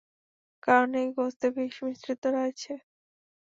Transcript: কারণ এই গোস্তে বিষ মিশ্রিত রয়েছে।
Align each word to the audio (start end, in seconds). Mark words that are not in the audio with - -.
কারণ 0.63 0.89
এই 0.95 1.09
গোস্তে 1.17 1.47
বিষ 1.55 1.75
মিশ্রিত 1.85 2.23
রয়েছে। 2.35 2.71